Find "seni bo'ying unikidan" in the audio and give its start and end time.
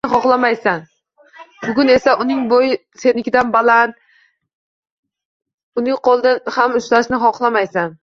1.65-3.53